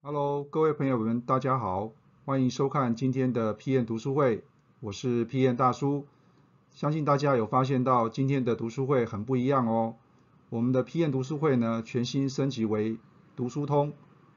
[0.00, 1.90] Hello，各位朋友们，大家好，
[2.24, 4.44] 欢迎收看今天的 PM 读书会，
[4.78, 6.06] 我是 PM 大叔。
[6.70, 9.96] 相信大家有发现到今天的读书会很不一样哦。
[10.50, 12.96] 我们的 PM 读书会呢，全新升级为
[13.34, 13.92] 读书通，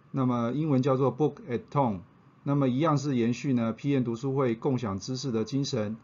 [0.10, 2.00] 那么英文叫做 Book at Home，
[2.42, 5.96] 那么一样是延续呢 PM 读书会共享知识的精神。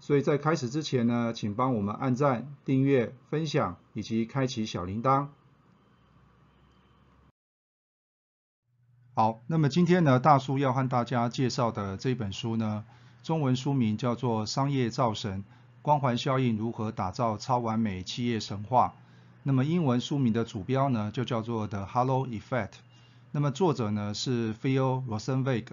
[0.00, 5.26] 所以在开始之前呢，请帮我们按赞、订阅、分享以及开启小铃铛。
[9.14, 12.82] 好，那么今天呢，大叔要和大家介绍的这本书呢，
[13.22, 15.44] 中文书名叫做《商业造神：
[15.82, 18.94] 光环效应如何打造超完美企业神话》。
[19.42, 22.68] 那么英文书名的主标呢，就叫做《The Halo Effect》。
[23.32, 25.66] 那么作者呢是 Phil Rosenberg。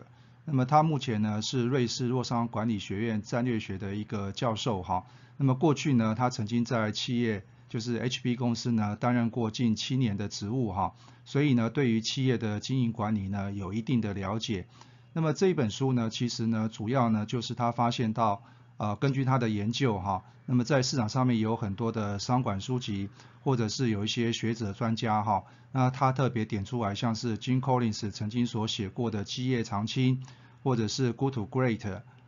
[0.43, 5.05] 那么他目前呢是瑞士洛桑管理学院战略学的一个教授哈。
[5.37, 10.95] 那么过去呢，他曾经在企业就是 HP 公司呢担任过近七年的职务哈。
[11.23, 14.67] 所以呢，对于企业的经营管理呢，有一定的了解。
[15.13, 18.43] 那么这一本书呢，其实呢，主要呢就是他发现到，
[18.77, 23.09] 呃，根据他的研究哈，那么在市场上面有很多的商管书籍，
[23.41, 30.21] 或者是有一些学者专家哈，那他特别点出来，像是 Jim Collins 曾经所写过的《基业长青》，
[30.63, 31.77] 或者是《Good to Great》，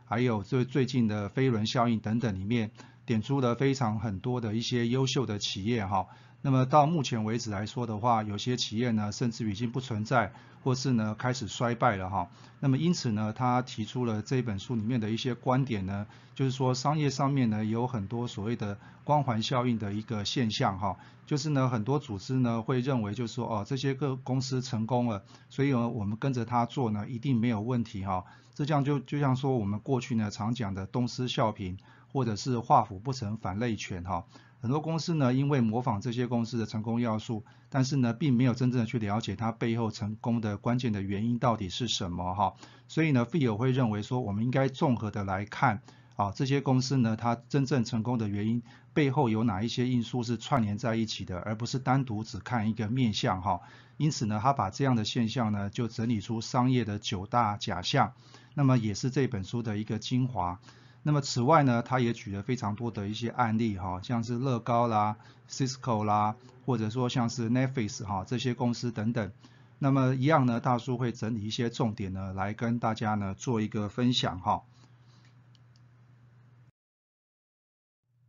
[0.05, 2.71] 还有最最近的飞轮效应等等里面，
[3.11, 6.07] 点出了非常很多的一些优秀的企业哈。
[6.41, 10.31] 那么到目前为止来说的话，有些企业呢，甚至已经不存在，
[10.63, 12.29] 或是呢开始衰败了哈。
[12.61, 28.23] 那么因此呢，他提出了这本书里面的一些观点呢，就是说商业上面呢有很多所谓的光环效应的一个现象哈，就是呢很多组织呢会认为就是说哦这些个公司成功了，所以呢我们跟着他做呢一定没有问题哈。
[28.53, 31.77] 这样就就像说我们过去呢常讲的东施效颦，
[32.11, 34.25] 或者是画虎不成反类犬哈。
[34.59, 42.53] 很多公司呢，因为模仿这些公司的成功要素，但是呢，并没有真正的去了解它背后成功的关键的原因到底是什么哈。
[42.87, 45.81] 所以呢，费尔会认为说，我们应该综合的来看
[46.15, 48.61] 啊，这些公司呢，它真正成功的原因
[48.93, 53.61] 背后有哪一些因素是串联在一起的，而不是单独只看一个面相哈。
[53.97, 58.13] 因此呢，他把这样的现象呢，就整理出商业的九大假象，
[58.53, 60.59] 那么也是这本书的一个精华。
[61.03, 65.15] 那么此外呢，他也举了非常多的一些案例哈，像是乐高啦、
[65.49, 69.31] Cisco 啦，或者说像是 Netflix 哈这些公司等等。
[69.79, 74.61] 那么一样呢，大叔会整理一些重点呢，来跟大家呢做一个分享哈。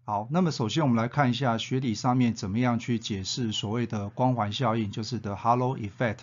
[0.07, 6.21] 好，那么首先我们来看一下学理上面怎么样去解释所谓的光环效应，就是的 Halo Effect，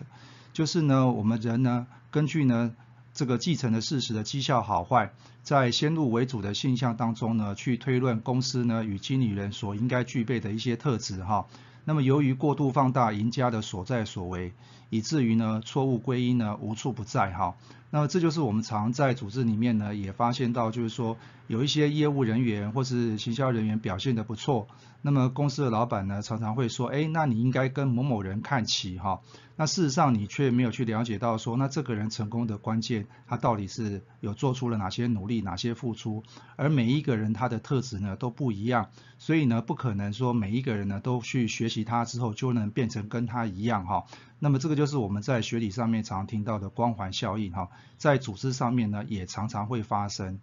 [0.52, 2.76] 就是呢我们人呢根据呢。
[3.20, 5.12] 这个继承的事实的绩效好坏，
[5.44, 11.46] 在先入为主的现象当中呢，去推论公司呢与经理人所应该具备的一些特质哈。
[11.84, 14.54] 那么由于过度放大赢家的所在所为，
[14.90, 17.56] 以至于呢错误归因呢无处不在哈。
[17.92, 21.18] 那么这就是我们常在组织里面呢也发现到，就是说
[21.48, 24.68] 有一些业务人员或是行销人员表现得不错，
[25.02, 29.22] 那么公司的老板呢常常会说，哎，那你应该跟某某人看齐哈。
[29.56, 36.24] 那事实上你却没有去了解到说，那这个人成功的关键他到底是有做出了哪些努力、哪些付出，
[36.58, 44.06] 而每一个人他的特质呢都不一样，所以呢不可能说每一个人呢都去学习他之后就能变成跟他一样哈。
[44.40, 50.40] 那么这个就是我们在学理上面常听到的光环效应哈，在组织上面呢也常常会发生。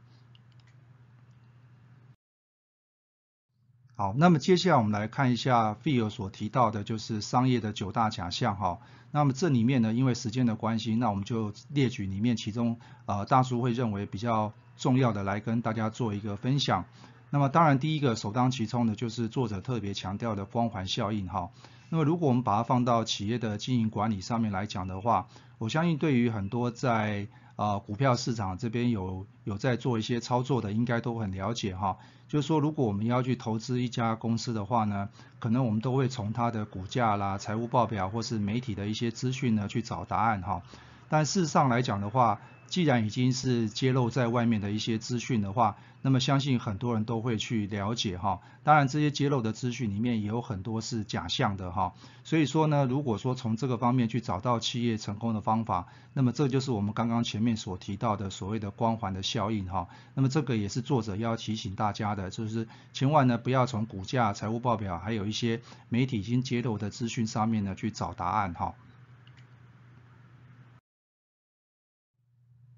[3.94, 8.78] 好，那么接下来我们来看一下费尔所提到的就是商业的九大假象哈。
[9.10, 16.84] 那么这里面呢，因为时间的关系，那我们就列举里面其中呃大叔会认为比较重要的来跟大家做一个分享。
[17.30, 21.50] 那么当然第一个首当其冲的就是作者特别强调的光环效应哈。
[21.88, 31.96] 那么如果我们把它放到企业的经营管理上面来讲的话，我相信对于很多在啊股票市场这边有有在做一些操作的，应该都很了解哈。
[32.28, 35.08] 就是说，如果我们要去投资一家公司的话呢，
[35.38, 40.62] 可能我们都会从它的股价啦、财务报表或是媒体的一些资讯呢去找答案哈。
[41.08, 48.40] 但事实上来讲的话，既然已经是揭露在外面的一些资讯的话，那么相信很多人都会去了解哈。
[48.62, 51.94] 当然这些揭露的资讯里面也有很多是假象的哈。
[52.24, 59.88] 所以说呢，如果说从这个方面去找到企业成功的方法，那么这就是我们刚刚前面所提到的所谓的光环的效应哈。
[60.14, 68.74] 那么这个也是作者要提醒大家的，就是千万呢不要从股价、财务报表还有一些媒体已经揭露的资讯上面呢去找答案哈。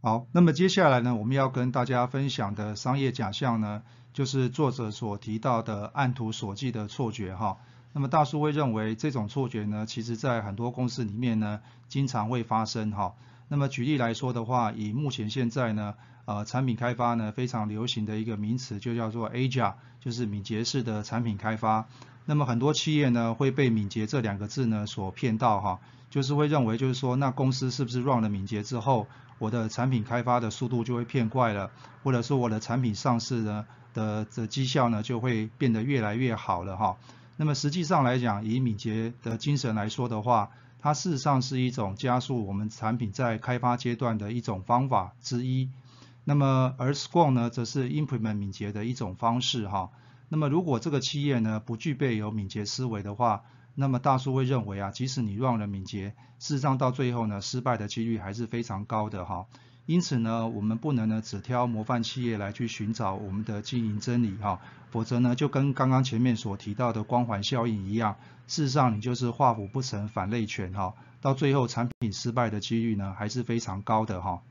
[0.00, 7.58] 好，那么接下来呢，我们要跟大家分享的商业假象呢，就是作者所提到的按图索骥的错觉哈。
[7.92, 13.14] 那么大叔会认为这种错觉呢，其实在很多公司里面呢，经常会发生哈。
[13.48, 15.94] 那么举例来说的话，以目前现在呢，
[16.26, 21.86] 呃，产品开发呢非常流行的一个名词就叫做 Agile，就是敏捷式的产品开发。
[22.24, 31.70] 那么很多企业呢会被敏捷这两个字呢所骗到哈，就是会认为就是说那公司是不是 run 了敏捷之后，我的产品开发的速度就会变快了，
[32.02, 36.96] 或者说我的产品上市呢的的绩效呢就会变得越来越好了哈。
[37.36, 40.50] 那么实际上来讲，以敏捷的精神来说的话，
[40.80, 45.70] 它事实上是一种加速我们产品在开发阶段的一种方法之一。
[46.24, 49.90] 那么而 Scrum 呢，则是 implement 敏捷的一种方式哈。
[50.28, 53.44] 那么如果这个企业呢不具备有敏捷思维的话，
[53.80, 59.46] 那么大叔会认为啊，即使你 run 了敏捷，事实上到最后呢，失败的几率还是非常高的哈。
[59.86, 64.60] 因此呢，我们不能呢只挑模范企业来去寻找我们的经营真理哈，
[64.90, 68.16] 否则呢就跟刚刚前面所提到的光环效应一样，
[68.48, 74.42] 事实上你就是画虎不成反类犬哈，到最后产品失败的几率呢还是非常高的哈。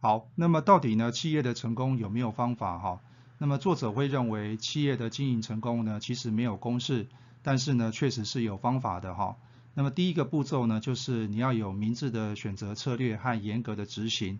[0.00, 3.00] 好，那么到底呢企业的成功有没有方法哈？
[3.42, 7.08] 那么作者会认为企业的经营成功呢其实没有公式，
[7.42, 9.36] 但是呢确实是有方法的哈。
[9.74, 14.38] 那么第一个步骤呢，就是你要有明智的选择策略和严格的执行。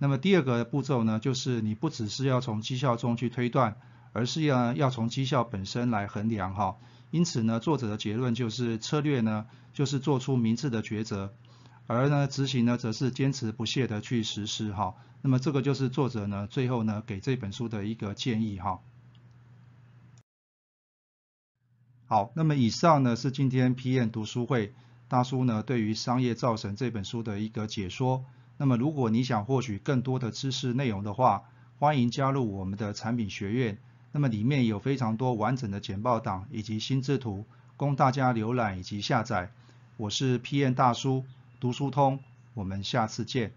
[0.00, 3.76] 那么第二个步骤呢，就是你不只是要从绩效中去推断，
[4.12, 6.76] 而是要要从绩效本身来衡量哈。
[7.12, 11.32] 因此呢，作者的结论就是策略呢，就是做出明智的抉择，
[11.92, 14.94] 而呢执行呢，则是坚持不懈的去实施哈。
[15.22, 18.78] 那么这个就是作者呢最后呢给这本书的一个建议哈。
[22.06, 24.72] 好，那么以上呢是今天 PM 读书会
[25.08, 28.24] 大叔呢对于《商业造神》这本书的一个解说。
[28.56, 31.42] 那么如果你想获取更多的知识内容的话，
[31.80, 33.78] 欢迎加入我们的产品学院。
[34.12, 37.46] 那么里面有非常多完整的简报档以及心智图，
[37.76, 39.50] 供大家浏览以及下载。
[39.96, 41.24] 我是 PM 大叔，
[41.60, 42.18] 读书通，
[42.54, 43.52] 我们下次见。